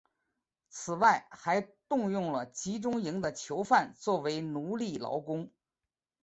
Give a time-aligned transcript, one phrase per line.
[0.67, 5.51] 此外还动用了集中营的囚犯作为奴隶劳工。